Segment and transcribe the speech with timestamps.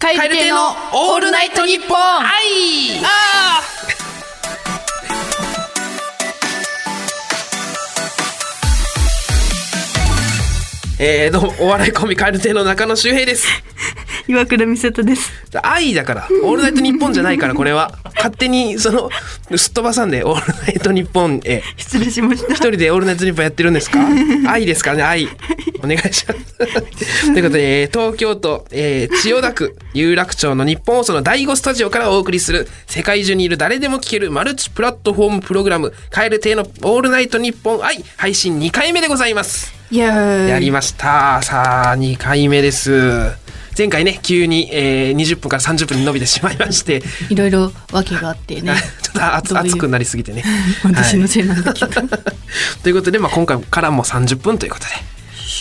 [0.00, 1.98] カエル亭のオールナイトニッポン。
[1.98, 3.04] はい。
[3.04, 3.60] あ
[10.98, 13.46] えー、どうも、お笑いコンビカエル亭の中野周平です。
[14.30, 15.32] 岩倉美里です。
[15.62, 17.92] 愛だから、オールナイトニッポンじゃないから、これは。
[18.16, 19.10] 勝手に、その、
[19.56, 21.62] すっ飛ばさんで、オールナイトニッポンへ。
[21.76, 22.52] 失礼しました。
[22.52, 23.98] 一人でオールナイトニッポンやってるんですか？
[24.48, 25.28] 愛ですからね、愛。
[25.82, 27.32] お願いします。
[27.32, 39.72] ということで、えー東京都、えー千代田区有楽町の日本放送の第5スタジオからお送りする、世界中にいる誰でも聞けるマルチプラットフォームプログラム、カエル亭のオールナイトニッポン愛、配信2回目でございます。
[40.48, 41.40] やりました。
[41.42, 43.39] さあ、2回目です。
[43.80, 48.74] 前回ね、急に、えー20分から30分に伸びてしまいまして、いろいろ訳があってね。
[49.00, 50.44] ちょっと熱くなりすぎてね。
[50.84, 51.88] 私のせいなんだけど。
[52.82, 55.09] ということで、まあ、今回からも30分ということで。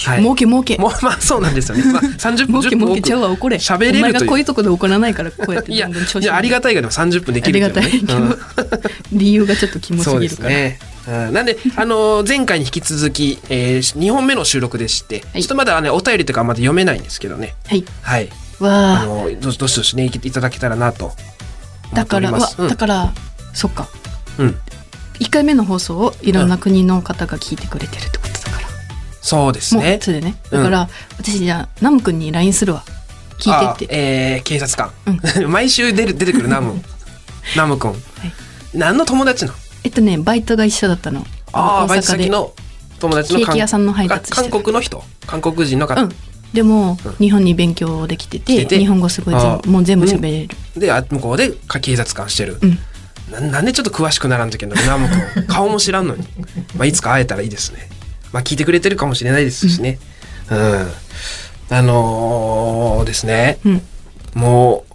[0.06, 0.78] はい儲け儲け。
[0.78, 1.84] もうまあそうなんですよね。
[1.92, 3.58] まあ30分 儲け儲けちゃうわ怒れ。
[3.58, 4.14] 喋れるという。
[4.14, 8.40] がこういうとこで怒らないからこうやってどんどん調子いやありがたいがでも30分できるねありがたいうん
[9.12, 10.50] 理由がちょっとキモすぎるから。
[10.50, 10.80] ですね。
[11.08, 17.56] うんなんで、あのー前回に引き続き、えー、2本目の収録でして、はいちょっとまだね、お便りとかまだ読めないんですけどね。
[17.68, 17.84] はい。
[18.02, 18.30] はい。
[18.62, 19.06] あわあ。
[19.06, 21.14] のーどどしどしね、いいただけたらなと
[21.94, 23.14] だから、うんだから、
[23.54, 23.88] そっか。
[24.38, 24.56] うん。
[25.20, 28.29] 1回目の放送をいろんな国の方が聞いてくれてるってこと。
[29.22, 30.36] そうですもうでね。
[30.52, 32.84] うんだから、私じゃあ、ナム君に LINE するわ。
[33.40, 33.94] 聞いてって。
[33.94, 34.92] あえー、警察官。
[35.50, 36.82] 毎週出る出てくるナム。
[37.56, 37.94] ナム君。
[38.74, 39.58] 何の友達なの？
[39.84, 41.26] えっとね、バイトが一緒だったの。
[41.52, 42.54] ああ、大バイト先の
[43.00, 45.04] 友達のケーキ屋さんの配達韓国の人？
[45.26, 46.16] 韓国人の方、うん。
[46.54, 49.34] でも、うん日本に勉強できてて日本語すごい
[49.68, 50.56] もう全部喋れる。
[50.78, 52.80] であ向こうでか警察官してる、うん。
[53.32, 54.76] ななんでちょっと詳しくならんといけんの？
[54.76, 56.24] ナム君顔も知らんのに、
[56.76, 57.90] まあ、いつか会えたらいいですね
[58.32, 60.00] まあ聞いてくれてるかもしれないですしね
[60.52, 60.88] うん、
[61.70, 63.82] あのーですねうん。
[64.36, 64.94] もう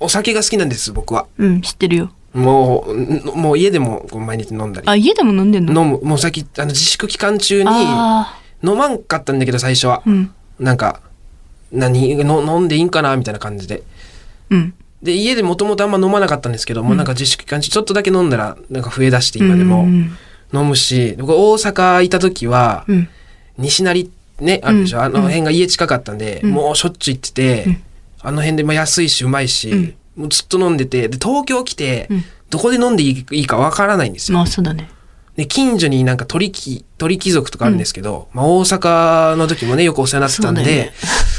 [0.00, 2.12] お酒が好きなんです僕はうん、知ってるよ。
[2.34, 5.82] もうんもう家でもこう毎日飲んだりあ、家でも飲んでんの？
[5.82, 10.02] 飲むもう先あの自粛期間中にあ飲まんかったんだけど最初はあ。
[10.06, 10.30] うん。
[10.58, 11.00] なんか、
[11.70, 13.84] 何の飲んでいいんかなみたいな感じで。
[14.50, 14.74] うん。
[15.02, 20.16] で、家でもともとあんま飲まなかったんですけども、なんか自粛期間中ちょっとだけ飲んだら、なんか増え出して今でもうん
[20.52, 23.08] 飲むし、僕大阪いた時は、うん。
[23.58, 24.10] 西成
[24.40, 25.04] ね、あるでしょ、うん。
[25.04, 26.50] あの辺が家近かったんで、うん。
[26.50, 27.82] もうしょっちゅう行ってて、うん。
[28.20, 29.94] あの辺でまあ安いしうまいし、うん。
[30.16, 32.24] もうずっと飲んでて、で、東京来て、うん。
[32.50, 34.38] どこで飲んでいいかわからないんですよ。
[34.38, 34.90] まあ、そうだね。
[35.36, 40.92] で、近所になんか鳥貴、鳥貴族とかあるんですけど、まあ大阪の時もね、よくお世話になってたんで、ね。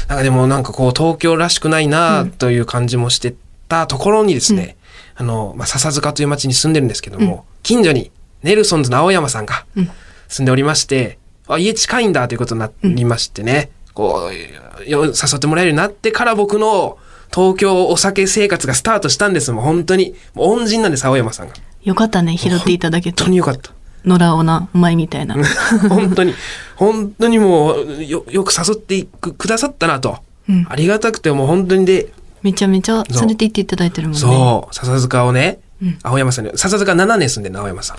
[0.08, 3.34] なんかでもなんかこう東京らしくないなという感じもして
[3.68, 4.76] たところにですね、
[5.16, 8.10] あの、まあ笹塚という町に住んでるんですけども、近所に
[8.42, 9.90] ネルソンズの青山さんがうん
[10.28, 11.18] 住んでおりまして、
[11.48, 16.98] あ、家近いんだということになりましてね、こう、よ誘ってもらえるようになってから僕の
[17.34, 20.14] 東京お酒生活がスタートしたんですもん、本当に。
[20.34, 21.54] もう恩人なんです、青山さんが。
[21.82, 23.30] よかったね、拾っていただけて本当。
[23.30, 23.72] によかった。
[24.04, 25.36] 野良おな、お前みたいな。
[25.88, 26.34] 本当に、
[26.76, 30.18] 本当にもう、よ、よく誘ってくくださったなと。
[30.48, 32.12] うんありがたくて、もう本当にで、
[32.42, 34.20] めちゃめちゃ連れて行っていただいてるもんね。
[34.20, 35.98] そう、笹塚をね、うん。
[36.02, 37.96] 青山さんに、笹塚7年住んでるの、青山さん。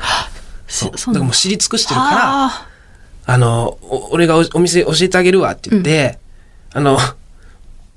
[0.68, 1.14] そそう。
[1.14, 1.20] だ。
[1.20, 2.68] からもう知り尽くしてるから、あ。
[3.26, 6.20] あの、お俺がおお店教えてあげるわって言って、
[6.74, 6.98] あの、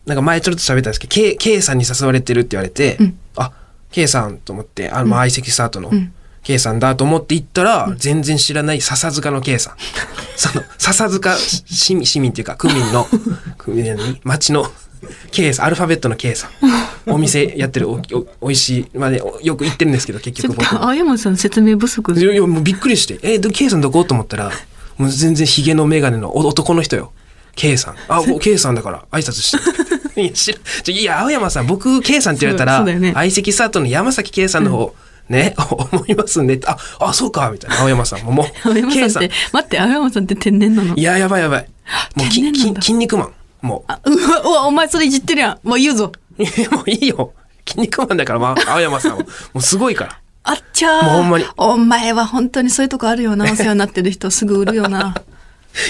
[0.06, 3.18] なんか前ちょっと喋ったんですけど、K, K さんに誘われてるって言われて、うん。
[3.36, 3.52] あ、
[3.90, 6.12] K さんと思って、あの、まあ相席スタートのうん。
[6.44, 9.76] K さんだと思って行ったら、全然知らない笹塚の K さん。
[10.36, 13.08] その、笹塚市民、市民っていうか、区民の、
[13.56, 14.70] 区民の町の
[15.32, 16.50] K さん、アルファベットの K さん。
[17.06, 20.76] お店やってるおおおいしい、まあね、およく行ってるんですけど、結ちょっ局僕。
[20.78, 24.04] と青山さん説明不足いやいや、もうびっくりして、え、で、K さんどこ？
[24.04, 24.50] と思ったら、
[24.96, 27.12] もう全然ヒゲのメガネのお男の人よ。
[27.56, 27.96] K さん。
[28.08, 29.56] あ、K さんだから挨拶し
[30.14, 30.20] て。
[30.22, 34.94] いや、知らいや、青山さん、僕 K さんって言われたら、そうそうだよね相席スタートの山崎 K さんの方、
[35.28, 35.54] ね、
[35.92, 37.80] 思いますんで、あ、あ、そうか、みたいな。
[37.80, 40.94] 青山さんももう、 青山さんって、待って、青山さんって天然なの？
[40.96, 41.68] いや、やばいやばい。
[42.14, 43.32] もうき、き筋肉マン。
[43.62, 45.66] もあうわ、うわ、お前それいじってるやん。
[45.66, 46.12] もう言うぞ。
[46.70, 47.32] もういいよ。
[47.66, 49.18] 筋肉マンだから、まあ、 青山さんは。
[49.18, 49.26] も
[49.56, 50.20] うすごいから。
[50.44, 51.04] あっちゃー。
[51.04, 53.44] もうほんまにお前は本当にそういうとこあるよな。
[53.50, 55.14] お世話になってる人すぐ売るよな。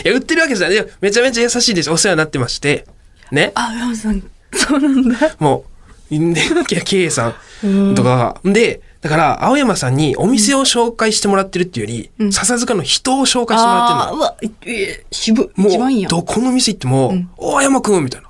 [0.04, 0.76] いや、売ってるわけじゃない。
[0.76, 1.90] いやめちゃめちゃ優しいです。
[1.90, 2.86] お世話になってまして。
[3.30, 3.52] ね。
[3.54, 4.22] あ、青山さん、
[4.52, 5.36] そうなんだ。
[5.38, 5.64] も
[6.10, 8.52] う、で、K さんとかが。
[8.52, 14.16] で、だから、青山さんにお店を紹介してもらってるっていうより、笹塚の人を紹介してもらってるのあー。
[14.16, 14.36] うわ、
[14.66, 15.60] え渋い。
[15.60, 16.08] も一番いいやん。
[16.08, 18.28] う、どこの店行っても、大山くんみたいな。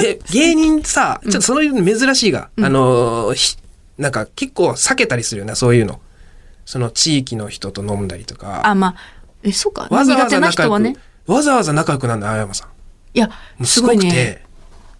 [0.00, 3.56] で、 芸人さ、ちょっとそういうの珍しいが、あのー、ひ
[3.98, 6.00] なんか結構避けたりするよな、そういうの。
[6.66, 8.62] その地域の人と飲んだりとか。
[8.64, 8.94] あ、まあ、
[9.42, 9.86] え、そうか。
[9.90, 10.96] わざわざ仲良く、ね。
[11.26, 12.68] わざわざ仲良くなるんだ、青山さん。
[13.16, 13.30] いや、
[13.62, 14.44] すごくて、ね。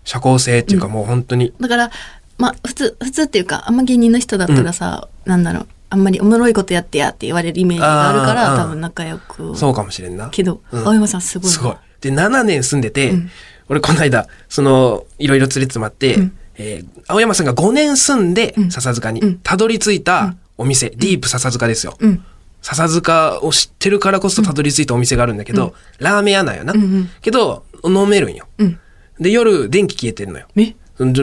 [0.04, 1.90] 社交性っていうかもう本当に、だから
[2.38, 10.28] まあ普通普通っていうかあんま芸人の人だったらさ、なんだろうあんまりおもろいことやってやって言われるイメージがあるから多分仲良くそうかもしれんな。
[10.30, 11.76] けど、うん青山さんすごいなすごい。
[12.00, 13.30] で、7年住んでて、うん
[13.68, 21.96] 俺この間、その、いろいろ連れてもらって、うんえー青山さんが5年住んで、うん笹塚に、うんたどり着いたお店、ディープ笹塚ですよ。
[22.00, 22.24] うん
[22.62, 26.72] 笹塚を知ってるからこそたどり着いたお店があるんだけど、ラーメン屋なんよな。
[26.72, 28.46] うんうんけど、飲めるんよ。
[28.58, 28.78] うん
[29.20, 30.46] で、夜、電気消えてんのよ。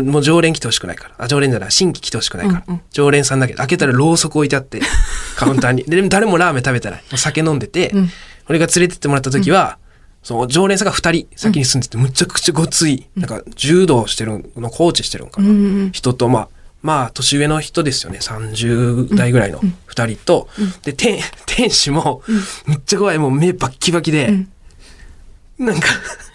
[0.04, 1.16] もう常連来てほしくないから。
[1.18, 2.64] あ、常連じゃない、新規来てほしくないから。
[2.68, 4.82] うんうん常連さんだけど、開けたらろうそく置いてあって、
[5.36, 5.84] カウンターに。
[5.84, 7.04] で、でも誰もラーメン食べてない。
[7.16, 8.10] 酒飲んでて、うん
[8.50, 9.78] 俺が連れてってもらった時は、
[10.24, 15.92] その常連さんが2人先に住んでて、むちゃくちゃごつい、なんか柔道してるの、コーチしてるんかな。
[15.92, 16.50] 人と、まあ、
[16.82, 18.20] まあ、年上の人ですよね。
[18.20, 20.48] 30代ぐらいの2人と、
[20.84, 22.24] で、店、 店主も、
[22.66, 24.48] めっちゃ怖い、もう目バッキバキで、ん。
[25.60, 25.88] なんか、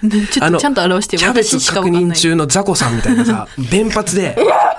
[0.03, 4.37] ねちょっとちゃんと表してキャベツ確認中のザコさんみたいなさ、 弁髪で、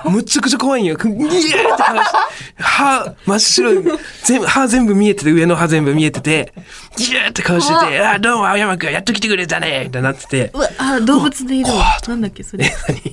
[0.09, 0.95] むちゃくちゃ怖いんよ。
[0.95, 2.07] ギーって話。
[2.07, 2.17] して
[2.63, 3.73] 歯、真っ白。
[3.73, 3.83] い、
[4.23, 6.53] 全部、歯全部見えてて、上の歯全部見えてて、
[6.97, 9.83] ギューって顔してて、あ、どうも、青山くん、やっと来てくれたね。
[9.85, 11.69] みたいになってて、うわあ動物でいる。
[11.71, 12.71] わなんだっけそれ。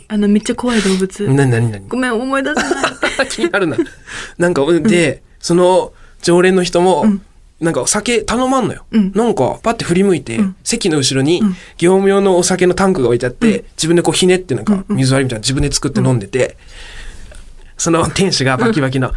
[0.09, 1.29] あのめっちゃ怖い動物。
[1.29, 1.89] 何何何？
[1.89, 2.69] ごめん思い出せな
[3.25, 3.29] い。
[3.31, 3.77] 気になるな。
[4.39, 5.93] なんか、で、その
[6.23, 7.07] 常連の人も、
[7.65, 8.85] なんかお酒頼まんのよ。
[8.93, 11.43] うんなんか、パッて振り向いて、席の後ろに、
[11.79, 16.57] 業務用のお酒のタンクが置いてあって、自分でこうひねってなんか、水割りみたいな自分で作って飲んでて、
[17.77, 19.13] その店主がバキバキの、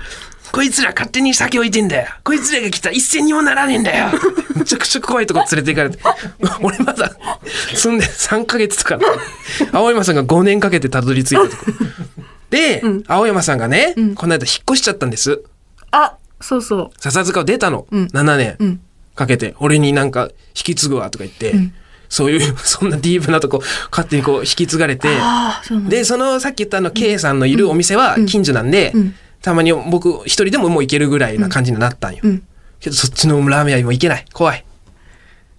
[0.51, 2.07] こいつら勝手に酒置いてんだよ。
[2.23, 4.07] こいつらが来たら一銭にもならねえんだよ。
[4.55, 5.99] めちゃくちゃ怖いとこ連れて行かれて。
[6.61, 7.11] 俺まだ
[7.75, 8.99] 住んで3ヶ月とか。
[9.71, 11.65] 青山さんが5年かけてたどり着いたとこ。
[12.49, 15.41] で、青山さんがね、この間引っ越しちゃったんです。
[15.91, 16.99] あそうそう。
[16.99, 17.87] 笹塚を出たの。
[17.91, 18.05] うん。
[18.05, 18.55] 7年。
[18.59, 18.79] うん。
[19.15, 21.55] かけて、俺になんか引き継ぐわとか言って、
[22.07, 23.61] そういう、 そんなディープなとこ、
[23.91, 25.09] 勝手にこう引き継がれて、
[25.89, 29.15] で、そのさっき言ったあの、K さんのいるお店は近所なんで、うん。
[29.41, 32.19] たまに僕一人でももう行けるぐらいな感じになったんよ。
[32.23, 32.43] うん。
[32.79, 34.25] けどそっちのラーメン屋にも行けない。
[34.33, 34.63] 怖い。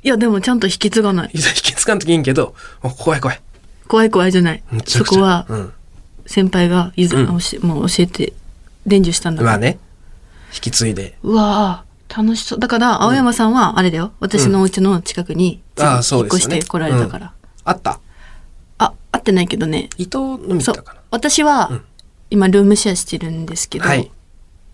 [0.03, 1.31] いやでもちゃんと引き継がない。
[1.35, 2.55] 引き継がんときいいんけど、
[2.99, 3.41] 怖い怖い。
[3.89, 4.63] 怖い怖いじゃない。
[4.87, 5.73] そこはうん。
[6.27, 8.35] 先輩がゆず、もう教えて
[8.87, 9.79] 伝授したんだからまあね、
[10.59, 11.17] 引き継いで。
[11.23, 16.57] うわー楽しそうだから青山さんはあれだよ私のお家の近くにああ、そ引っうですよね。
[16.57, 17.33] 越して来られたから、うん
[17.65, 18.01] あった？
[18.79, 21.01] あ会ってないけどね伊藤のみたかな。
[21.11, 21.85] 私は、うん
[22.31, 24.11] 今ルームシェアしてるんですけど、はい。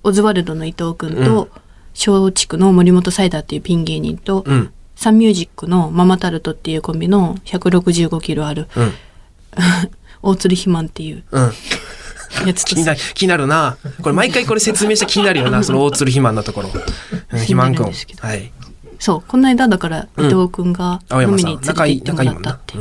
[0.03, 1.49] オズワルドの伊藤君うんと
[1.95, 4.73] 松竹の森本サイダーっていうピン芸人と、うん。
[4.97, 8.93] サンミュージックのママタルトっていうコンビの165キロあるうん。
[10.23, 11.23] 大鶴ひまんっていう
[12.43, 12.49] うん。
[12.49, 13.77] やつと気になる、気になるな。
[14.03, 16.71] これ毎回これ説明して気になるよな、 その大鶴肥満のところ。
[16.71, 16.73] う
[17.37, 17.85] ん肥満くん。
[17.85, 18.53] 気になるんですけどはい。
[18.99, 22.75] そうこの間だから伊藤君が飲みに連れて行ってもらったって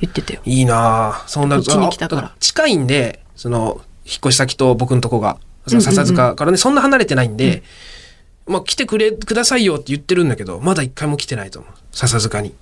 [0.00, 7.62] 言ってたよ、いいなあそんな、こっちに来たからあ近いんで、その、引っ越し先と僕のとこが、笹塚からね、そんな離れてないんで、
[8.46, 11.72] まあ来てくれ、くださいよって言ってるんだけど、まだ一回も来てないと思う。
[11.92, 12.52] 笹塚に。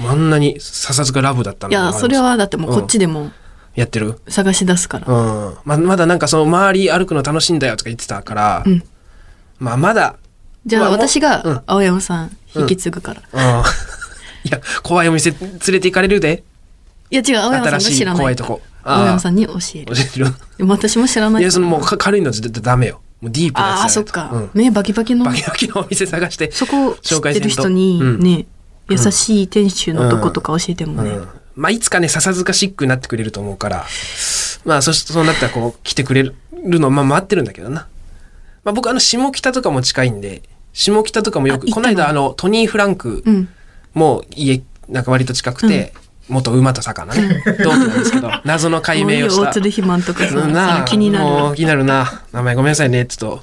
[0.00, 3.30] あんなに笹塚ラブだったのいやそれはだってもうこっちでも
[3.74, 4.20] やってる？
[4.28, 5.54] 探し出すから、うん。
[5.64, 8.82] ままだなんかその周り歩くの楽しいんだよとか言ってたから、うん。
[9.58, 10.16] まあまだ、
[10.66, 11.22] じゃあまあもう私うん。
[11.22, 13.62] が青山さん引き継ぐから、うん。
[14.46, 16.44] いや、怖いお店連れて行かれるで。
[17.10, 18.60] いや違う青山さんが新しい知らない怖いとこ。
[18.82, 19.94] 青山さんに教える。
[19.96, 20.26] 教えてる。
[20.58, 23.00] でも私も知らないいや、そのもうか軽いの絶対ダメよ。
[23.20, 24.50] もうディープなやつああそっか、うん。
[24.54, 25.24] 目バキバキの。
[25.24, 26.50] バキバキのお店探して。
[26.52, 28.18] そこ知ってる人紹に介せん。
[28.18, 28.46] とね、
[28.90, 31.28] 優しい店主のとことか教えてもね、うん。
[31.56, 33.86] まあ、いつかね、笹塚シックになってくれると思うから、
[34.64, 37.86] まあ、そしそうなったらこう、来てくれるの、まあ、待ってるんだけどな。
[38.64, 40.42] まあ、僕、あの、下北とかも近いんで、
[40.72, 43.48] 下北とかもよく、この間、あの、トニー・フランクうん
[43.94, 45.94] も家、なんか割と近くて、
[46.28, 49.42] 元馬と魚ね、同期なんですけど、 謎の解明をした。
[49.42, 52.22] よ大鶴肥満とかな気になるもう気になるな。
[52.32, 53.06] 名前ごめんなさいね。
[53.06, 53.42] ちょっ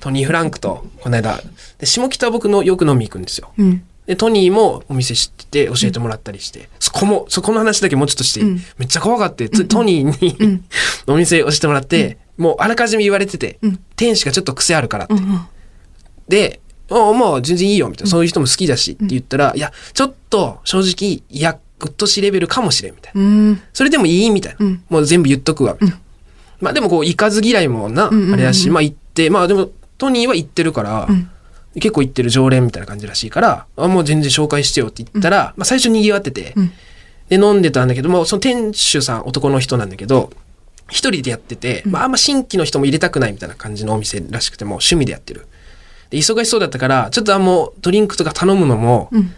[0.00, 1.40] トニー・フランクと、この間、
[1.78, 3.52] で下北は僕のよく飲み行くんですよ。
[3.58, 8.60] うんで、トニーもお店知ってて教えてもらったりして、そこも、そこの話だけもうちょっとしてうん。
[8.78, 10.64] めっちゃ怖がって、つトニーに、うん。
[11.06, 13.80] お店教えてもらって、もうあらかじめ言われてて、うん。
[13.96, 15.14] 店主がちょっと癖あるからって。
[15.14, 15.40] うんうん。
[16.28, 18.10] で、あまあ全然いいよ、みたいな。
[18.10, 23.20] そういう人も好きだしって言ったら、いや、ちょっと正直、いや、うっとしレベルかもしれん、みたいな。
[23.20, 23.60] うん。
[23.72, 24.66] それでもいいみたいな。
[24.66, 24.82] うん。
[24.88, 26.00] もう全部言っとくわ、みたいな。
[26.60, 31.28] まあでもこう、行かず嫌いもな、うんうんうんあれだし、まあ行って、まあでも、トニーは行ってるから、うん
[31.74, 36.72] 結構行ってる常連みたいな感じらしいから、あもう全然紹介してよって言ったら、まあ最初賑わってて、うん。
[37.28, 40.30] で飲んでたんだけど、まあその店主さん男の人なんだけど、
[40.90, 45.46] 一人でやってて、まああんま新規の人も入れたくないみたいな感じのお店らしくても趣味でやってる。
[46.10, 49.32] で、忙しそうだったから、ちょっとあんもドリンクとか頼むのも、うん。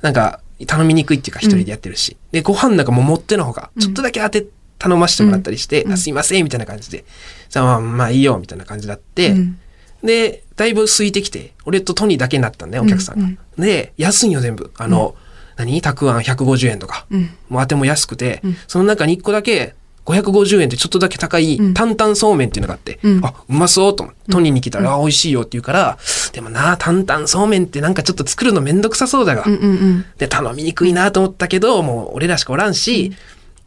[0.00, 2.16] なんか、頼みにくいっていうか一人でやってるし。
[2.32, 4.46] で、ご飯なんかも持ってのほか、ちょっとだけ当て、
[4.78, 5.92] 頼ましてもらったりして、うん。
[5.92, 7.04] あすいません、みたいな感じで。
[7.50, 9.58] さあ、まあいいよ、みたいな感じだって、うん
[10.06, 13.24] で、だいぶ空いてきて、俺とトニーだけになったんだよ、お客さんが。
[13.24, 13.38] うん。
[13.58, 14.72] で、安いよ、全部。
[14.78, 15.14] あの、
[15.56, 15.80] 何？
[15.82, 17.06] たくあん150円とか。
[17.10, 17.30] うん。
[17.48, 18.56] もう当ても安くて、うん。
[18.66, 21.74] その中に1個だけ550円ってちょっとだけ高いうん。
[21.74, 23.24] 担々そうめんっていうのがあって、うん。
[23.24, 25.98] あ、うまそうと思って、トニーに来たら、あ、美味しいよって言うから、
[26.32, 30.04] でもな、担々そうめんってなんかちょっと作るのめんどくさそうだが、うんうんうん。
[30.18, 33.12] で、頼みにくいなと思ったけど、もう俺らしかおらんし、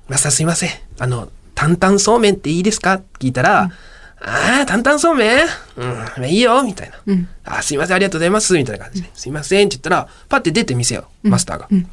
[0.07, 0.69] マスターすいません。
[0.99, 2.93] あの、担々そうめんっていいですか？
[2.93, 3.71] って聞いたら、
[4.21, 5.47] ああ、担々そうめん？
[5.77, 6.97] うん、いいよ、みたいな。
[7.05, 7.27] うん。
[7.45, 9.01] あすいません、ありがとうございます、みたいな感じ。
[9.01, 9.09] で。
[9.13, 11.67] すいませんって言ったら、パッて出て店よ、マスターが。
[11.71, 11.89] うん。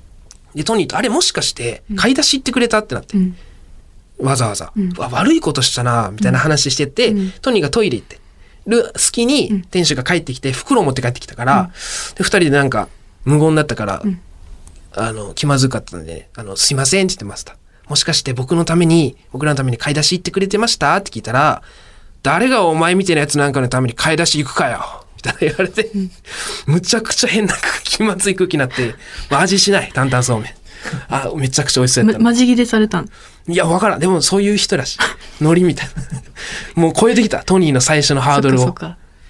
[0.54, 3.36] で、トニーと、あれもしかして、買い出し行ってくれたってなって、うん。
[4.18, 4.92] わざわざ、うん。
[4.96, 7.30] 悪いことしたな、みたいな話してて、うん。
[7.42, 8.18] トニーがトイレ行って
[8.66, 11.70] る隙に、店主が帰ってきて、袋持って帰ってきたから、
[12.16, 12.88] で、二人でなんか、
[13.24, 14.20] 無言だったから、ん。
[14.96, 17.56] あの、気まずかったんで、あの、すいませんって言ってました。
[17.86, 20.96] もしかして僕のために、僕らのために買い出し行ってくれてました？
[20.96, 21.62] って聞いたら、
[22.26, 25.88] 誰がお前みたいなやつなんかのために買い出し行くかよみたいな言われて、
[26.66, 27.54] むちゃくちゃ変な
[27.84, 28.96] 気まずい空気になって、
[29.30, 30.50] まあ味しない、担々そうめん。
[31.08, 32.24] あ、めちゃくちゃ美味しそうやったの。
[32.24, 33.08] ま、まじ切れされたん？
[33.46, 34.00] いや、わからん。
[34.00, 34.98] でもそういう人らしい。
[35.40, 35.88] ノリみたい
[36.74, 36.82] な。
[36.82, 37.44] もう超えてきた。
[37.44, 38.74] トニーの最初のハードルを。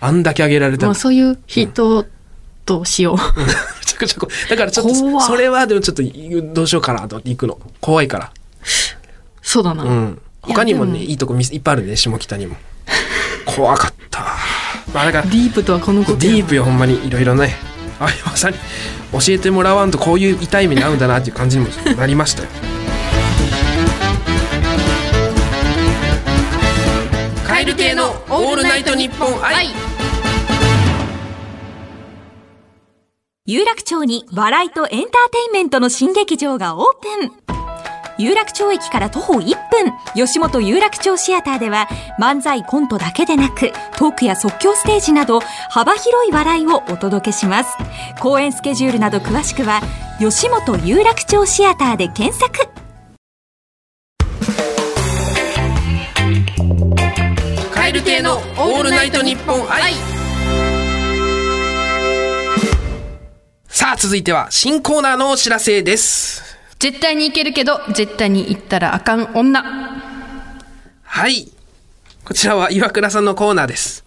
[0.00, 0.88] あんだけ上げられたの。
[0.88, 2.06] まあそういう人
[2.64, 3.16] としよう。
[3.16, 3.22] め
[3.84, 6.02] ちゃくちゃこだからちょっと、それはでもちょっと
[6.54, 7.58] どうしようかなと行くの。
[7.82, 8.32] 怖いから。
[9.42, 9.84] そうだな。
[9.84, 10.22] うん。
[10.40, 12.56] 他にもね、いいいとこみいっぱいあるね、下北にも。
[13.44, 14.20] 怖かった。
[14.92, 17.06] まあだから、ディープとはこのことやディープよ、ほんまに。
[17.06, 17.56] いろいろね。
[17.98, 18.56] あまさに
[19.12, 22.48] 教えてもらわんとこういう痛い目に遭うんだなっていう感じにもなりましたよ。
[27.46, 29.68] カエル亭のオールナイトニッポン愛。
[33.46, 35.08] 有楽町に笑いとエンターテ
[35.46, 37.55] インメントの新劇場がオープン
[38.18, 47.76] 有楽町駅から徒歩1分吉本有楽町シアターでは漫才コントだけでなくトークや即興ステージなど幅広い笑いをお届けします
[48.20, 49.80] 公演スケジュールなど詳しくは
[50.18, 52.68] 吉本有楽町シアターで検索
[57.72, 59.92] カエル亭のオールナイトニッポン愛。
[63.68, 66.55] さあ、続いては新コーナーのお知らせです。
[66.78, 69.62] 絶対に行けるけど、絶対に行ったらあかん女。
[71.02, 71.48] はい。
[72.24, 74.04] こちらは岩倉さんのコーナーです。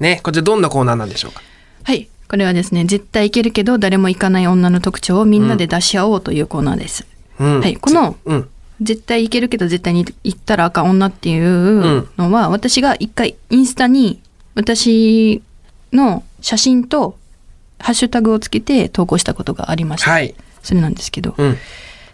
[0.00, 1.42] ね、こちらどんなコーナーなんでしょうか？
[1.84, 2.08] はい。
[2.28, 7.06] これはですね、絶対行けるけど、誰も行かない女の特徴をみんなで出し合おうというコーナーです。
[7.38, 7.60] うん。
[7.60, 7.76] はい。
[7.76, 8.48] この、うん。
[8.80, 14.20] 絶対行けるけど絶対に行ったらあかん女っていうのは、私が一回インスタに
[14.54, 15.42] 私
[15.92, 17.16] の写真と
[17.78, 20.10] ハッシュタグをつけて投稿したことがありました。
[20.10, 20.34] はい。
[20.62, 21.56] それなんですけど、うん。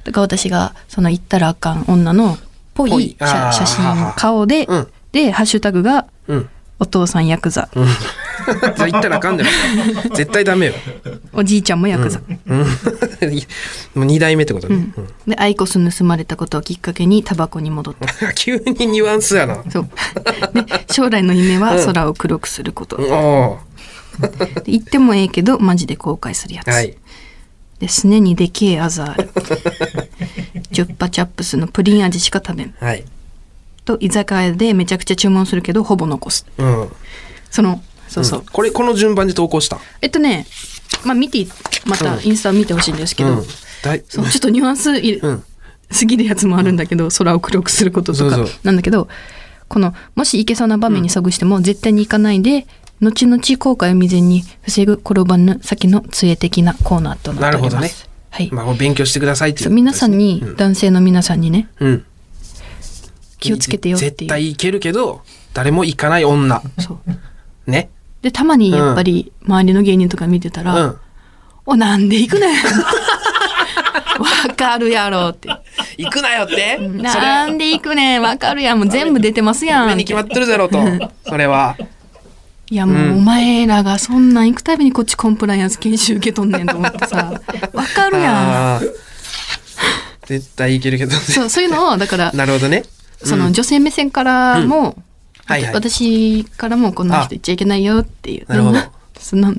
[0.05, 2.37] だから私がその行ったらあかん女の
[2.75, 3.17] ぽぽい。
[3.19, 4.89] 写真顔で、うん。
[5.13, 6.49] でハッシュタグがうん。
[6.83, 9.51] お父さんヤクザ、 じゃあ言ったらあかんだよ。
[10.15, 10.73] 絶対ダメよ。
[11.33, 12.59] おじいちゃんもヤクザ、うん。
[13.95, 14.93] もう二代目ってことね。
[14.97, 15.09] うん。
[15.29, 18.33] でアイコス盗まれたことをきっかけにタバコに戻った。
[18.33, 19.63] 急にニュアンスやな。
[19.71, 19.89] そう。
[20.55, 22.99] で将来の夢は空を黒くすること、
[24.67, 26.97] 言ってもええけどマジで後悔するやつ、ーはい。
[27.83, 29.29] ですねにでけえあざある
[30.71, 33.05] チュッパチャップスのプリン味しか食べんはい。
[33.85, 36.89] と居酒屋でめちゃくちゃ注文するけどほぼ残すうん。
[37.51, 39.79] そのそうそう、んこれ、この順番で投稿した？
[40.01, 40.47] えっとね
[41.05, 41.45] まあ見て
[41.85, 43.45] またインスタ見てほしいんですけど、うん。
[43.83, 45.45] だいそうちょっとニュアンスいうん。
[45.91, 49.09] すぎるやつもあるんだけど、空を黒くすることとかそうそうなんだけど
[49.69, 52.67] このもし行けそうな場面に遭遇しても絶対に行かないで、
[53.03, 57.75] 後々後悔未然に防ぐ転ばぬ先の杖的なコーナーとなっております。
[57.75, 62.07] なるほどねはい、まあ、勉強してくださいっていうそう皆さんに、うん男性の皆さんにねうん。
[63.39, 66.63] 気をつけてよっていう絶対いけるけど、誰も行かない女。
[66.79, 67.01] そ
[67.67, 67.91] うね。
[68.23, 70.97] でたまにやっぱり周りの芸人とか見てたら「うん。
[71.67, 72.55] おなんで行くねん!」
[74.23, 75.49] わかるやろって。
[75.99, 78.79] 行くなよってなんで行くねんわかるやん。
[78.79, 79.99] もう全部出てますやん。
[79.99, 80.79] に決まってるだろうと。
[81.27, 81.77] それは。
[82.73, 87.39] いやもうお前らがそんなん行くたびにこっちコンプライアンス研修受け取んねんと思ってさ、
[87.75, 88.83] わかるやん。
[90.25, 91.15] 絶対いけるけど。
[91.15, 92.85] そう、そういうのを、だから、 なるほどね。
[93.23, 94.97] その女性目線からも、
[95.45, 95.75] はいはい。
[95.75, 98.47] 私からもこんな人言っちゃいけないよっていう。
[98.49, 98.81] なるほど
[99.21, 99.53] そんな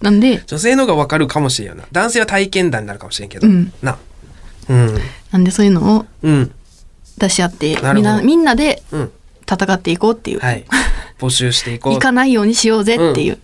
[0.00, 1.84] なんで、女性の方がわかるかもしれんよな。
[1.92, 3.46] 男性は体験談になるかもしれんけど。
[3.46, 3.98] うんな。
[4.70, 4.98] うん。
[5.32, 6.50] なんでそういうのをうん。
[7.18, 9.12] 出し合って、みんな、みんなでうん。
[9.52, 10.40] 戦っていこうっていう。
[10.40, 10.64] はい。
[11.18, 11.92] 募集していこう。
[11.94, 13.38] 行かないようにしようぜっていう。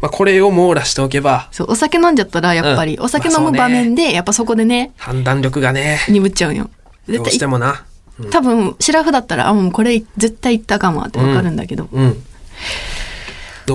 [0.00, 6.70] まあこれを網羅しておけば、そう、お酒飲んじゃったら、やっぱり、うんお酒飲む場面で、やっぱそこでね、判断力がね、鈍っちゃうんよ。
[7.08, 7.84] どうしてもな。
[8.30, 11.88] 多分、シラフだったら、あ、もうこれ絶対言ったかもってわかるんだけど。
[11.92, 12.22] うん。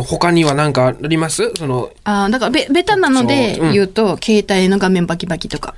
[0.06, 1.52] 他には何かあります？
[1.58, 5.76] その、あーだからベ、ベタなので言うと、携帯の画面バキバキとか。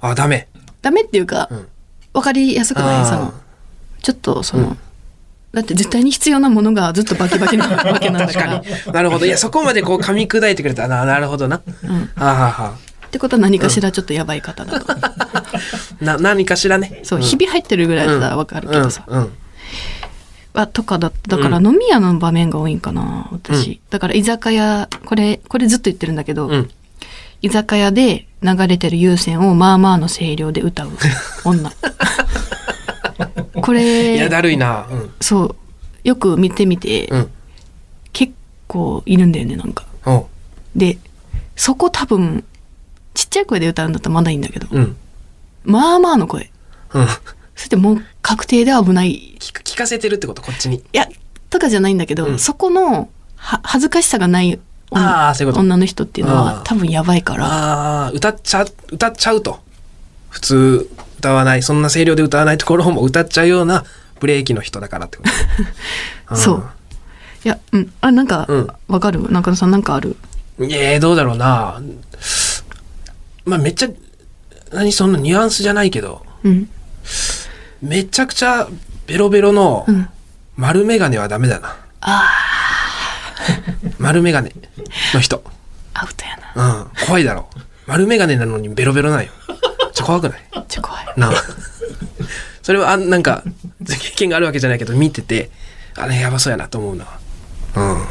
[0.00, 0.48] あ、ダメ。
[0.82, 1.66] ダメっていうか、ん
[2.12, 3.06] わかりやすくない？
[3.06, 3.34] その、
[4.02, 4.76] ちょっとその、
[5.54, 8.60] だって絶対に必要なものがずっとバキバキなわけなんだ確から。
[8.60, 8.92] かに。
[8.92, 9.26] なるほど。
[9.26, 10.88] いや、そこまでこう噛み砕いてくれた。
[10.88, 11.56] な、なるほどな。
[11.56, 11.62] は
[12.16, 14.92] あ、はあはってことは何かしらちょっとやばい方だと。
[14.92, 15.42] あ、
[16.02, 17.00] な、何かしらね。
[17.04, 19.04] そう、んひび入ってるぐらいだったらわかるけどさ。
[19.06, 19.20] うん。
[19.20, 19.32] うん
[20.56, 26.70] あとかだだから飲み屋の場面が多いんかな私、だから居酒屋これこれずっと言ってるんだけど、うん。
[27.42, 30.90] 居酒屋で流れてる有線をまあまあの声量で歌う
[31.44, 31.72] 女
[33.66, 34.86] こいや、れだるいな。
[34.90, 35.10] うん。
[35.20, 35.56] そう
[36.04, 37.30] よく見てみて、うん。
[38.12, 38.32] 結
[38.66, 39.84] 構いるんだよねなんか
[40.76, 40.98] で
[41.56, 42.44] そこ多分
[43.14, 44.96] ちっちゃい声で歌うんだったらまだいいんだけど、うん。
[45.64, 46.50] まあまあの声
[46.92, 47.06] うん。
[47.56, 50.76] そしてもう確定で危ない聞かせてるってこと、こっちに。
[50.78, 51.08] いや
[51.50, 54.58] とかじゃないんだけど、うんそこのは恥ずかしさがない
[54.90, 59.60] あーそういうこと女の人っていうのは多分やばいからああ、歌っちゃう、歌っちゃうと。
[60.34, 63.84] 普通、歌わない、そんな声量で歌わないところも歌っちゃうような
[64.18, 65.22] ブレーキの人だからってこ
[66.28, 66.34] と。
[66.36, 66.70] そう
[67.44, 69.30] いやうんあなんかうんわ、かる？
[69.30, 70.16] 中野さんなんかある？
[70.58, 70.72] うん。
[70.72, 71.80] ええどうだろうな。
[73.44, 73.88] まあ、めっちゃ、
[74.72, 76.68] 何そんなニュアンスじゃないけど、うん
[77.80, 78.66] めちゃくちゃ
[79.06, 80.08] ベロベロのうん
[80.56, 81.76] 丸メガネはダメだな。
[82.00, 82.28] あ
[83.98, 84.52] 丸メガネ
[85.14, 85.44] の人。
[85.94, 87.06] アウトやなうん。
[87.06, 87.48] 怖いだろ。
[87.86, 89.30] 丸メガネなのにベロベロなんよ。
[89.94, 90.42] ちょ、怖くない？
[90.54, 91.32] めっちゃ怖いなあ。
[92.62, 93.42] それは、あなんか、
[93.86, 95.50] 経験があるわけじゃないけど、見てて、
[95.96, 97.06] あれやばそうやなと思うな。
[97.76, 98.04] うん。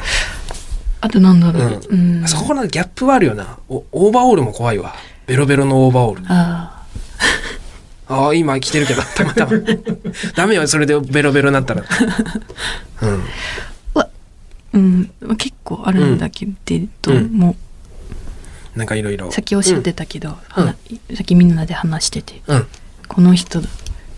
[1.02, 2.28] あとなんだろう、ううんん。
[2.28, 3.58] そこのギャップはあるよな。
[3.68, 4.96] おオーバーオールも怖いわ。
[5.28, 6.25] ベロベロのオーバーオール。
[6.30, 6.84] あ
[8.08, 9.52] ああ、今着てるけど、たまたま。
[10.36, 11.84] ダメよ、それでベロベロになったら。
[13.02, 13.24] うん。
[14.74, 16.46] うん結構あるんだけ
[17.02, 17.56] ど、うんも
[18.76, 19.28] なんかいろいろ。
[19.28, 20.74] うさっきおっしゃってたけど、うんさ
[21.22, 22.68] っきみんなで話しててうん。
[23.08, 23.62] この人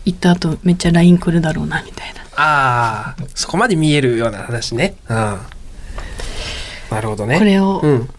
[0.06, 4.96] 行った後めっちゃ LINE 来るだろうなみたいなああ、そこまで見えるような話ね。
[5.10, 5.40] うん。
[6.92, 7.38] なるほどね。
[7.40, 8.10] これをうん。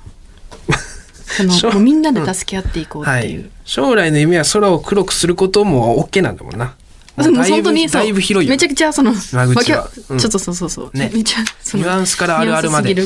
[1.50, 3.50] その みんなで助け合っていこうはっていう、い。
[3.64, 6.74] 将来の夢は空を黒くすることも OK なんだもんな。
[7.16, 8.52] でもだいぶ本当にだいぶ広いよ。
[8.52, 12.96] めちゃくちゃその間口はちょっとそうそうそう、ねめっちゃそのニュアンスからあるあるまでう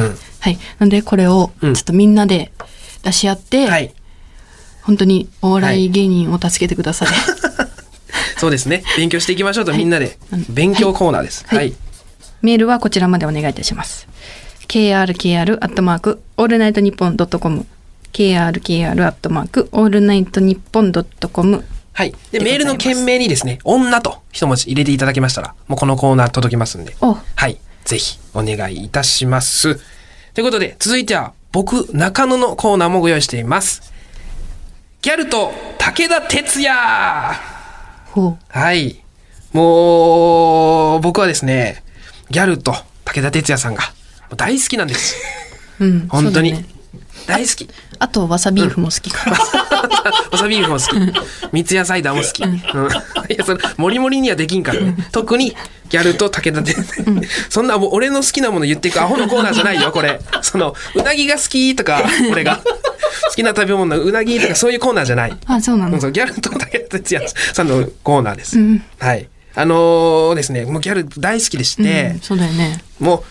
[0.00, 0.18] ん。
[0.44, 2.52] はいなんでこれをちょうんっとみんなで
[3.02, 3.94] 出し合って、はい。
[4.82, 7.08] 本当にお笑い芸人を助けてください、
[8.36, 8.82] そうですね。
[8.98, 10.44] 勉強していきましょうと、はいみんなでうん。
[10.50, 11.46] 勉強コーナーです。
[11.46, 11.74] はいはい。
[12.42, 14.06] メールはこちらまでお願いいたします。
[14.68, 17.64] krkr アットマークオールナイトニッポンドットコム
[18.12, 22.14] krkr アットマークオールナイトニッポンドットコムはい。
[22.32, 26.94] で、メールの件名にですね、女と一文字入れていただけましたら、もうこのコーナー届きますんで。
[27.00, 27.56] おはい。
[27.84, 29.80] ぜひ、お願いいたします。
[30.34, 33.92] ということで、続いては、僕、中野のコーナーもご用意しています。
[35.00, 37.34] ギャルと武田鉄矢
[38.10, 39.00] ほはい。
[39.52, 41.84] もう、僕はですね、
[42.30, 43.82] ギャルと武田鉄矢さんが
[44.36, 45.16] 大好きなんです。
[45.78, 46.64] う、うん、本当に。
[47.26, 47.68] 大好き。
[47.98, 49.36] あとわさビーフも好きかな、
[50.32, 51.50] わさビーフも好き。
[51.52, 52.42] 三ツ矢サイダーも好き。
[52.42, 52.54] うん、
[53.30, 54.96] いや、それ、もりもりにはできんからね。
[55.12, 55.56] 特に、
[55.88, 56.74] ギャルと武田で、
[57.48, 60.20] そんなもう俺の好きなもの言っていくアホのコーナーじゃないよ、これ。
[60.42, 62.60] その、うなぎが好きとか、俺が。
[63.28, 65.36] 好きな食べ物のうなぎとかそういうコーナーじゃない。
[65.46, 68.58] あそうなの、うギャルと武田鉄矢さんのコーナーです。
[68.58, 69.28] うんはい。
[69.56, 73.22] あのーですね、もうギャル大好きでしうんて、そうだよねもう、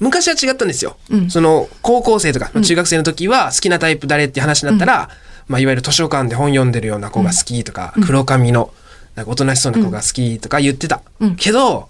[0.00, 0.96] 昔は違ったんですよ。
[1.10, 1.30] うん。
[1.30, 5.10] その、高校生とか、中学生の時は好きなタイプ誰って話になったら、
[5.48, 8.72] まあ、いわゆる図書館で本読んでるような子が好きとか、黒髪の、
[9.14, 11.00] なんかおとなしそうな子が好きとか言ってた。
[11.20, 11.36] うん。
[11.36, 11.88] けど、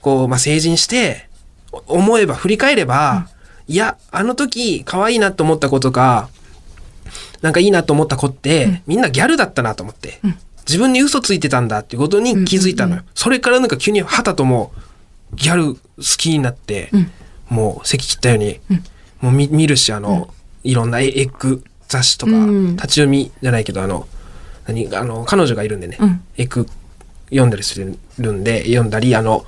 [0.00, 1.28] こう、まあ、成人して、
[1.72, 3.28] お思えば、振り返れば、
[3.66, 6.28] いや、あの時、可愛いなと思った子とか、
[7.40, 10.20] なんかいいなと思った子って、みんなギャルだったなと思って、
[10.66, 13.02] 自分に嘘ついてたんだっていうことに気づいたのよ。
[13.14, 14.72] それからなんか急にはたとも
[15.32, 17.10] うギャル好きになって、うん
[17.52, 18.60] もう席切ったように、
[19.20, 20.32] もう見見るし、あの、
[20.64, 22.76] いろんなエエッグ雑誌とか、うん。
[22.76, 24.08] 立ち読みじゃないけど、あの、
[24.66, 26.24] 何、あの、彼女がいるんでね、うん。
[26.38, 26.66] エッグ
[27.26, 29.44] 読んだりするんで、読んだり、あの、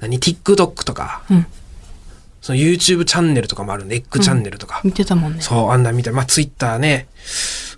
[0.00, 1.46] 何、TikTok とか、うん。
[2.42, 5.40] その YouTube チャンネルとかもあるんで、エッグチャンネルとか、見てたもんね。
[5.40, 6.12] そう、あんなみたい。
[6.12, 7.08] まあ、ツイッターね、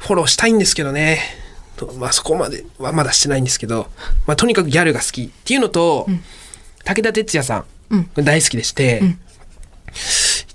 [0.00, 1.20] フォローしたいんですけどね。
[1.76, 3.86] とまあ、そこまではまだしてないんですけど、
[4.26, 6.06] まあ、とにかくギャルが好きっていうのと、
[6.84, 9.18] 武田鉄矢さん、大好きでして、ん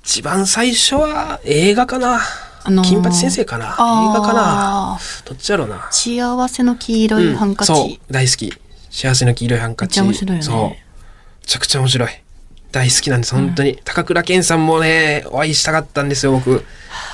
[0.04, 2.20] 一番最初は映画かな。
[2.64, 3.66] あのー金八先生かな。
[3.70, 4.98] 映画かな。
[5.26, 5.88] どっちだろうな。
[5.92, 7.72] 幸せの黄色いハンカチ。
[7.72, 8.54] うんそう、大好き。
[8.90, 10.02] 幸せの黄色いハンカチ。
[10.02, 10.70] めっちゃ面白いよねそう。
[10.70, 10.78] め
[11.46, 12.10] ちゃくちゃ面白い。
[12.72, 13.80] 大好きなんです、本当に。
[13.86, 16.66] 高倉健さんもね、お会いしたかったんですよ、僕。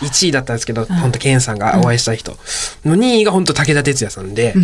[0.02, 2.32] 1位だったんですけど、本当健さんがお会いしたい人。
[2.86, 4.56] の2位が本当武田鉄矢さんで、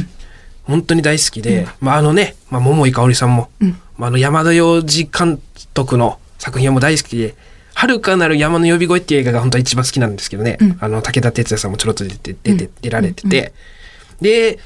[0.63, 3.49] 本当に大好きで、まああのね、まあ桃井かおりさんも、
[3.97, 5.39] まああの山田洋次監
[5.73, 7.35] 督の作品はもう大好きで、
[7.73, 13.53] 遥かなる山の呼び声っていう映画が本当は一番好きなんですけどね、あの武田鉄矢さんもちょろっと出て、出て、出られてて、
[14.21, 14.59] で、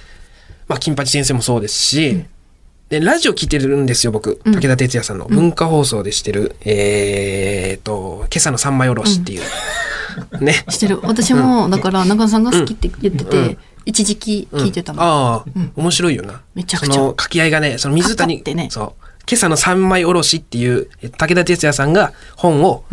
[0.67, 2.23] まあ金八先生もそうですし、
[2.91, 4.41] で、ラジオ聞いてるんですよ、僕。
[4.43, 5.25] 武田鉄矢さんの。
[5.27, 10.43] 文化放送でしてる、えーっと、今朝の三枚おろしっていう。
[10.43, 10.65] ね。
[10.67, 10.99] してる。
[11.01, 15.01] 私も、だから、中野さんが好きって言ってて、一時期聞いてたの。
[15.01, 15.45] ああ、
[15.77, 16.41] 面白いよな。
[16.53, 19.00] めちゃくちゃその掛け合いがね、その水谷、ねそう。
[19.29, 22.83] 今朝の三枚おろしっていう、え武田鉄矢さんが本を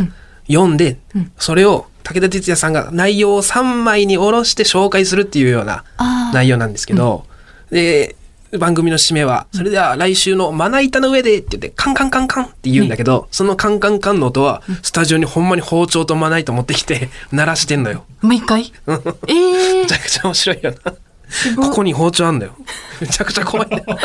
[0.46, 0.98] 読んで、
[1.38, 5.84] それを武田鉄矢さんが内容を3枚におろして紹介するっていうような
[6.32, 7.24] 内容なんですけど、
[7.70, 8.16] で、
[8.58, 18.06] 番組の締めは、それでは来週のまな板の上でって言って、カンカンカンカンって言うんだけど、そのカンカンカンの音は、スタジオにほんまに包丁とまな板持ってきて、鳴らしてんのよ。
[18.22, 18.72] 毎回？
[19.26, 20.94] ええ めちゃくちゃ面白いよな。
[21.56, 22.52] ここに包丁あんだよ。
[23.00, 23.84] めちゃくちゃ怖いんだよ。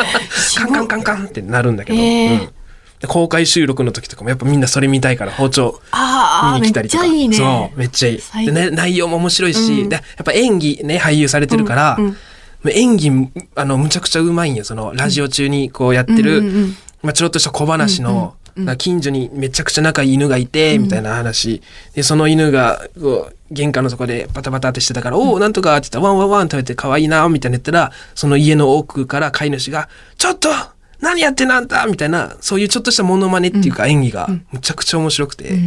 [0.56, 1.98] カンカンカンカンってなるんだけど。
[1.98, 2.48] えーうん
[3.00, 5.80] で公開収録の時とかもやっぱみんなそれ見たいから包丁
[6.54, 7.02] 見に来たりとか。
[7.02, 7.36] ちゃいいね。
[7.36, 8.20] そう、めっちゃいい。
[8.20, 12.16] 最でね、内容も面白いし、うんでやっぱ演技ね、俳優されてるから、うんうん
[12.70, 13.12] 演技、
[13.56, 14.64] あの、むちゃくちゃうまいんよ。
[14.64, 18.34] その、ラジオ中にこうやってる、うんうんうんまあ、ちょろっとした小話の、なんか
[18.78, 21.62] 近所にめちゃくちゃ仲いい犬がいて、みたいな話。
[21.94, 29.88] で、その犬が、こう、玄関のそこでバタバタってしてたから、おお、なんとかって言ったら、ワンワンワン食べて可愛いな、みたいな言ったら、その家の奥から飼い主が、
[30.18, 30.48] ちょっと
[31.00, 35.58] 何やってんのあんたみたいな、そういうちょっとしたモノマネっていうか演技が、むちゃくちゃ面白くて、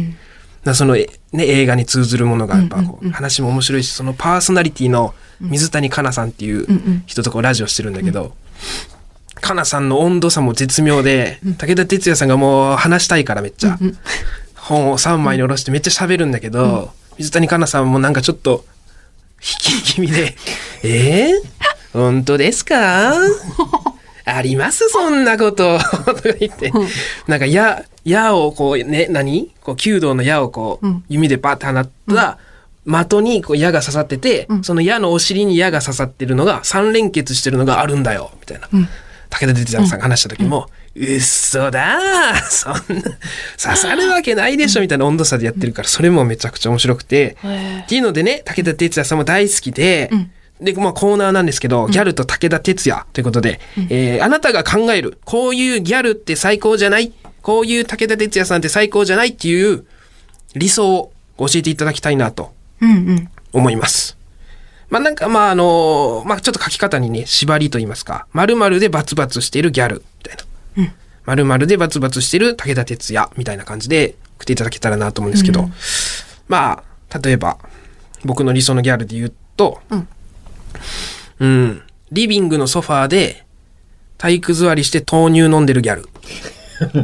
[0.64, 6.66] なその、えね、映画に通ずるものがやっぱこう、話も面白いし、そのパーソナリティの水谷香奈さんっていう
[7.06, 8.34] 人とこうラジオしてるんだけど、
[9.40, 13.78] かなさんの温度差も絶妙で、武田鉄矢さんがもう話したいからめっちゃ、
[14.54, 18.64] 本を3枚に下ろしてめっちゃ喋るんだけど、水谷香奈さんもなんかちょっと、
[19.40, 20.36] 引き気味で、
[20.84, 21.32] えー、
[21.92, 23.12] 本当ですか？
[24.24, 24.88] あります？
[24.90, 25.78] そんなこと。
[25.78, 26.70] とか言って。
[27.26, 29.50] なんか矢、矢をこうね、何？
[29.62, 32.36] こう、弓道の矢をこう、弓でバッて放った、
[32.86, 38.68] 的にこう矢が刺さってて、その矢のお尻に矢が刺さってるのが、三連結してるのがあるんだよ、みたいな。
[39.30, 42.78] 武田鉄矢さんが話した時も、うっそだー そんな、
[43.62, 47.36] 刺さるわけないでしょみたいな温度差でやってるから、それもめちゃくちゃ面白くて。
[47.84, 50.10] っていうのでね、武田鉄矢さんも大好きで、
[50.60, 53.60] で、まあコーナーなんですけど、ギャルと武田鉄矢ということで、
[53.90, 57.12] えーあなたが考える、こういうギャルって最高じゃない？
[57.42, 59.28] こういう武田鉄矢さんって最高じゃない？
[59.28, 59.84] っていう
[60.56, 63.28] 理想を教えていただきたいなとうんうん。
[64.90, 70.44] まあなんかまああのまあちょっと書き方にね、縛りと言いますか、〇〇でバツバツしているギャルみたいな。
[71.28, 75.68] 〇〇でバツバツしている武田鉄矢みたいな感じで送っていただけたらなと思うんですけど、
[76.48, 77.58] まあ、例えば
[78.24, 80.08] 僕の理想のギャルで言うと、うん
[81.40, 83.44] うん、リビングのソファーで
[84.16, 86.08] 体育座りして豆乳飲んでるギャル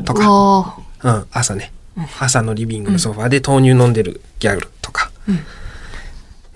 [0.05, 0.23] とか。
[0.25, 1.73] あうん、朝ね。
[2.19, 5.11] 朝のリビングのソファーで豆乳飲んでるギャルとか。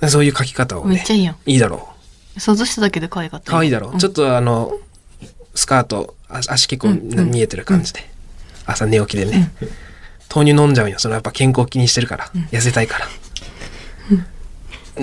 [0.06, 0.96] そういう書き方をね。
[0.96, 1.88] めっちゃいいやんいいだろ
[2.37, 3.44] あ、想像しただけで可愛かっう。
[3.44, 3.52] た。
[3.52, 3.98] 可愛いだろう。
[3.98, 4.72] ちょっとあの、
[5.54, 6.90] スカート、あ足結構
[7.24, 8.08] 見えてる感じで。
[8.66, 9.50] 朝寝起きでね。
[10.32, 10.98] 豆乳飲んじゃうんよ。
[10.98, 12.26] そのやっぱ健康気にしてるから。
[12.52, 13.08] 痩せたいから。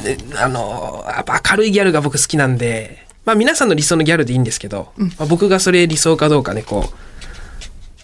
[0.02, 6.96] であの、やっぱ明るいギャルが僕好きなんで、まあ皆さんの理想のギャルでいいんですけど、まあ、僕がそれ理想かどうかね、こう、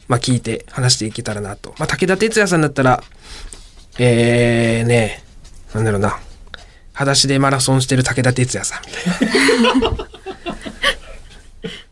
[0.08, 1.76] まあ聞いて話していけたらなと。
[1.78, 3.04] まあ武田鉄矢さんだったら、
[4.00, 5.24] えー、ね、
[5.74, 6.18] なんだろうな。
[7.02, 10.08] 裸足でマラソンしてる武田鉄矢さんみたいな。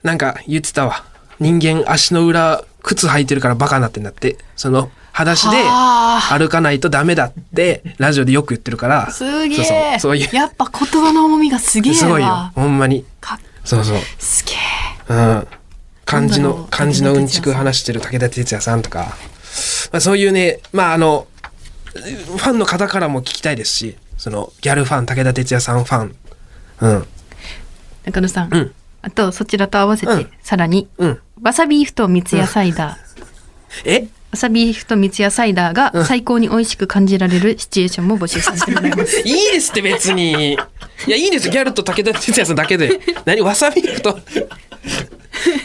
[0.04, 1.04] なんか言ってたわ。
[1.40, 4.38] 人間足の裏、靴履いてるからバカになってんだって。
[4.56, 9.10] その、裸足ではあ歩かないとダメだって、ラジオでよく言ってるから。
[9.10, 10.00] すげそうそうえ。
[10.00, 10.36] そういう。
[10.36, 12.00] やっぱ言葉の重みがすげえわ。
[12.00, 12.52] すごいよ。
[12.54, 13.04] ほんまに。
[13.20, 13.98] かそうそう。
[14.20, 14.56] すげえ。
[15.10, 15.48] うん。
[16.06, 19.18] 漢字の漢字のうんちく話してる武田鉄矢さんとか。
[19.92, 21.28] まあそういうね、まああの、
[21.94, 26.16] ファンの方からも聞きたいですし、その、ギャルファン、武田鉄矢さんファン。
[26.82, 27.08] うん。
[28.06, 28.54] 中野さん。
[28.54, 31.20] うんあと、そちらと合わせて、うんさらに、うん。
[31.42, 33.90] わさビーフと三ツ矢サイダー。
[33.90, 34.08] え？
[34.32, 39.22] わさビーフと三ツ矢サイダーが最高に美味しく感じられるシチュエーションも募集させてもらいます。
[39.26, 40.54] いいですって別に。
[40.54, 40.58] い
[41.08, 41.54] や、いいですよ。
[41.54, 43.00] ギャルと武田鉄矢さんだけで。
[43.24, 43.42] 何？
[43.42, 44.20] わさビーフと。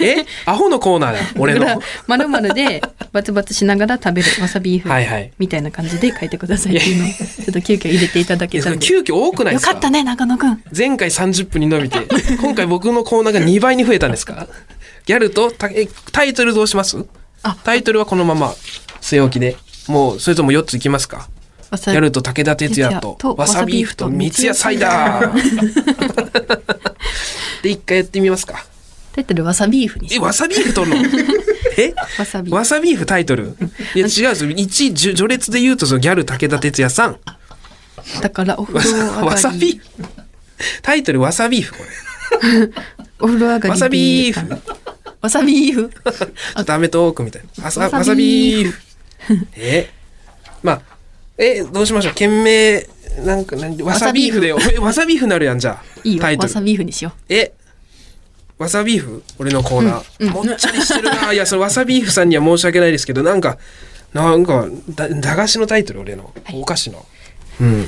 [0.01, 0.25] え？
[0.47, 1.81] アホのコーナーだ 俺の。
[2.07, 2.83] まるまるで
[3.13, 5.33] バツバツしながら食べるわさビーフはいはい。
[5.39, 7.09] みたいな感じで書いてくださいっていうの。
[7.09, 8.79] をちょっと急遽入れていただけたんで。
[8.79, 9.71] 急遽多くないですか？
[9.71, 10.63] よかったね中野くん。
[10.77, 11.99] 前回30分に伸びて
[12.41, 14.47] 今回僕のコーナーが2倍に増えたんですか？
[15.07, 17.05] ギャルとたえタイトルどうします？
[17.43, 17.57] あ。
[17.65, 18.55] タイトルはこのまま
[19.01, 19.57] 据え置きで。
[19.87, 21.29] もうそれとも4ついきますか？
[21.71, 23.85] ギャルと武田鉄矢とわさビー。
[23.85, 25.35] フと三ツ矢サイダー。
[27.63, 28.65] で一回やってみますか
[29.15, 31.09] タイトルわさビーフにしえわさビーフ取るの？
[31.79, 31.95] え？
[32.19, 32.51] わさビー。
[32.53, 33.45] フわさビーフタイトル？
[33.45, 37.19] いや違うんですよ1位序列で言うとそのギャル武田鉄矢さん。
[38.21, 39.27] だからお風わ呂上がり。
[39.29, 39.85] わさビーフ。
[40.83, 41.89] タイトルわさビーフこれ。
[43.21, 43.69] お風呂上がりで。
[43.71, 44.63] わさビーフ。
[45.21, 45.91] わさビーフ？
[45.95, 47.65] ちょっとアメトーークみたいな。
[47.65, 49.47] わさわさビビーーフ。
[49.57, 49.91] え？
[50.63, 50.81] まあ、
[51.39, 52.15] え、どうしましょう？
[52.15, 52.87] 件名、
[53.25, 54.41] なんか、なんわさビーフ。
[54.41, 55.83] でわさビーフなるやん、じゃあ。
[56.05, 56.23] いいよ。
[56.23, 56.49] タイトル。
[56.49, 56.61] わさ。
[56.61, 57.53] ビーフにしよえ、
[58.59, 59.23] わさビーフ？
[59.39, 60.31] 俺のコーナー。
[60.31, 61.33] もっちゃりしてるな。
[61.33, 63.59] いや、そのわさビーフさんには申し訳ないですけど、なんか、
[64.13, 66.33] なんか、だ駄菓子のタイトル、俺の。
[66.53, 67.05] お菓子の。
[67.61, 67.87] うん。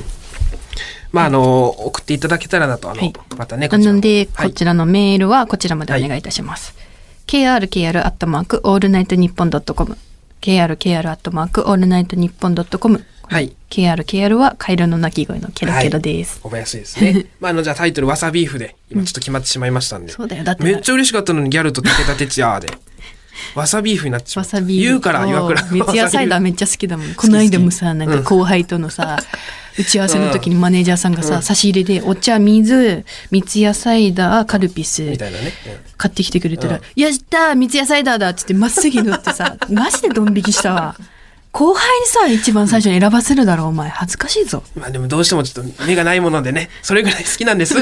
[1.13, 6.75] まあ、あの、送っていただけたらなと、あの、はいまたね、うなのではいこちらのメールはこちらまでお願いいたします、
[7.27, 9.97] krkr アットマークオールナイトニッポンドットコム
[10.41, 13.55] krkr アットマークオールナイトニッポンドットコムはい。
[13.71, 17.27] krkr はカエルの鳴き声のケロケロです、覚えやすいですね。
[17.41, 20.13] まあ、あの、じゃあタイトル、わさビーフで、今ちょっと決まってしまいましたんで。
[20.13, 22.69] そうだよだってめっちゃ嬉しかったのに、ギャルと武田鉄矢で。
[23.55, 24.57] わさビーフになってしまった。
[24.57, 25.63] わさビーフ言うから、岩倉。
[25.65, 29.19] 三ツ矢サイダーめっちゃ好きだもんこの間もさなんか後輩とのさ、
[29.79, 35.53] 打ち合わせの時にマネージャーさんがさ、差し入れでお茶水三ツ矢サイダーカルピスみたいなね。
[35.99, 40.97] 買ってきてくれたら「やったー三ツ矢サイダーだ」っつって真っ先に乗ってさ マジでドン引きしたわ
[41.57, 47.75] 後輩にさ一番最初に選ばせるだろお前恥ずかしいぞうんまあでもどうしてもちょっと目がないものでね、 それぐらい好きなんです。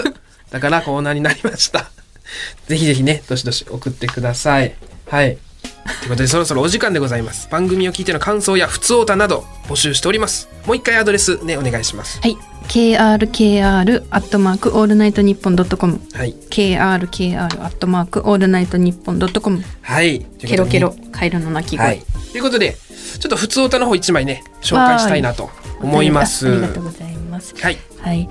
[0.52, 1.90] だからコーナーになりました。
[2.68, 4.76] ぜひぜひね、どしどし送ってください。
[5.08, 5.38] はい。
[6.00, 7.48] ということでそろそろお時間でございます。
[7.50, 10.48] 番組を聞いての感想や普通歌など募集しております。
[10.66, 12.20] もう一回アドレスね、お願いします。
[12.20, 16.34] はい krkr アットマークオールナイトニッポンドットコムはい。
[16.50, 20.20] krkr アットマークオールナイトニッポンドットコムはい。
[20.38, 22.02] ケロケロカエルの鳴き声、はい。
[22.32, 22.74] ということで、
[23.20, 25.50] ちょっと普通歌の方一枚ね、紹介したいなと
[25.80, 26.48] 思います。
[26.48, 27.78] あありがとうございますはい。
[28.00, 28.28] はい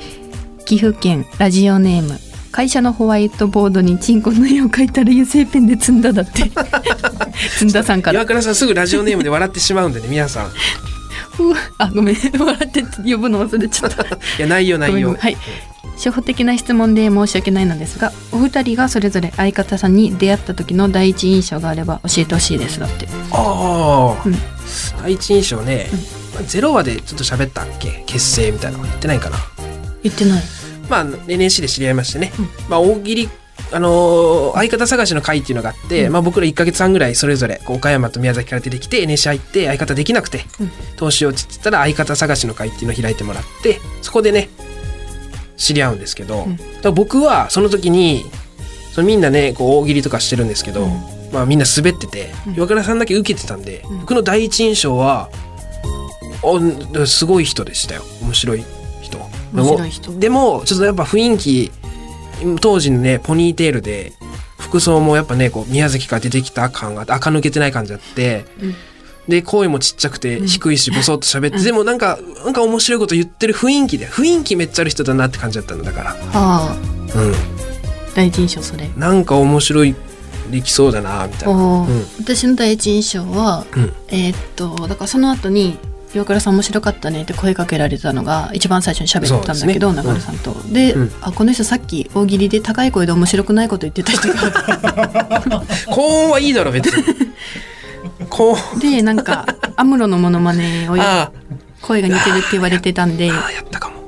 [0.66, 2.18] 岐阜県ラジオネーム
[2.52, 6.52] 会社のホワイトボードにチンコの絵を描いたら油性ペンで積んだだって
[7.58, 10.52] 積んださんから岩倉さんすぐラジオネームで笑ってしまうんでね、皆さん。
[11.34, 12.16] いふうあごめん。
[12.16, 14.04] 笑って呼ぶの忘れちゃった。
[14.40, 15.16] や、内容内容。
[15.16, 15.38] はい。
[15.96, 23.08] 初歩的な質問で申し訳ないのですがお二人がそれぞれ相方さんに出会った時の第一印象があれば教えてほしいですだって。
[23.32, 24.36] ああ、うん。
[25.04, 25.90] 第一印象ね、
[26.34, 28.04] まあゼロ話でちょっと喋ったっけ？
[28.08, 29.38] 結成みたいなの言ってないかな。
[30.04, 30.44] 言ってない。
[30.90, 32.32] まあ、NSC で知り合いましてね。
[32.38, 32.50] うん。
[32.68, 33.30] まあ、大喜利、
[33.72, 40.72] あのー相方探しの会っていうのがあって、まあ僕ら1ヶ月半ぐらいそれぞれ、岡山と宮崎から出てきて NSC 入って相方できなくて、うん。
[40.98, 44.50] どうしようって言ったら相方探しの会っていうのを開いてもらって、そこでね、
[45.58, 46.94] 知り合うんですけど、うん。
[46.94, 48.26] 僕はその時に、
[48.94, 50.92] そのみんなね、こう大喜利とかしてるんですけど、うん。
[51.32, 52.54] まあみんな滑ってて、うん。
[52.56, 54.00] 岩倉さんだけ受けてたんで、うん。
[54.02, 55.30] 僕の第一印象は、
[56.44, 56.60] お
[57.08, 58.04] すごい人でしたよ。
[58.22, 58.64] 面白い
[59.02, 59.18] 人。
[59.54, 60.20] 面白い人。
[60.20, 61.72] でも、ちょっとやっぱ雰囲気、
[62.60, 64.14] 当時のね、ポニーテールで、
[64.58, 68.76] 服装もやっぱね、こう、宮崎から出てきた感が垢抜けてない感じあって、うん。
[69.28, 70.48] で、声もちっちゃくて、うん。
[70.48, 76.10] 低いし、ボソッと喋って、でもなんか、なんか面白いこと言ってる雰囲気で、雰囲気めっちゃある人だなって感じだったんだから。
[76.12, 76.78] はあ。
[77.16, 77.34] うん。
[78.16, 78.90] 第一印象それ。
[78.98, 79.96] なんか面白い、
[80.52, 81.56] できそうだな、みたいな。
[81.56, 82.06] うん。
[82.20, 83.94] 私の第一印象は、うん。
[84.10, 85.78] えーっとだからその後に
[86.14, 90.54] 岩倉さん面白かったねって声かけられたのが一番最初に喋ったんだけど、ね中村さんと。
[90.72, 97.04] で、うんあこの人さっき大喜利で高い声で面白くないこと言ってた人が 高音はいいだろ、別に。
[98.30, 98.80] 高音。
[98.80, 99.46] でなんか
[99.76, 100.96] アムロのモノマネを
[101.82, 103.32] 声が似てるって言われてたんで。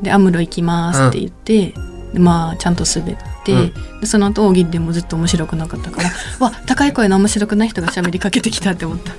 [0.01, 1.73] でアムロ行きますって言って、
[2.13, 9.13] でまあちゃんと滑って、うんでその後大喜利でもずっと面白くなかったから わ高い声の面白くない人が喋りかけてきたって思った。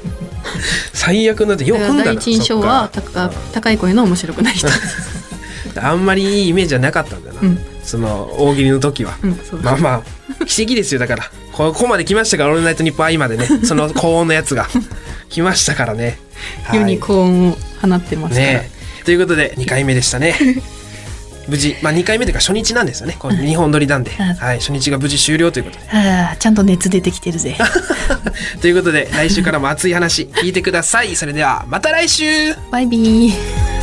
[0.93, 2.05] 最悪なんて、よくんだな。
[2.05, 4.69] 第一印象は高高い声の面白くない人。
[5.81, 7.41] あんまりいいイメージはなかったんだな。
[7.41, 9.17] うんその、大喜利の時は。
[9.23, 10.03] うん、まあま
[10.41, 11.31] あ、奇跡ですよ、だから。
[11.53, 14.67] ここまで来ましたから、オールナイトニッポンまでね、その高音のやつが
[15.29, 16.19] 来ましたからね。
[16.65, 18.47] はい世に高音を放ってますから。
[18.47, 18.71] ね
[19.05, 20.35] ということで、2回目でしたね。
[21.49, 23.17] 無事、まあ2回目というか初日なんですよね。
[23.19, 25.87] こう2本撮りなんで、うんはい、初日が無事終了ということで。
[25.87, 27.57] はあ、ちゃんと熱出てきてるぜ。
[28.61, 31.17] ということで、来週からも熱い話聞いてください。
[31.17, 33.76] それでは、また来週バイビー。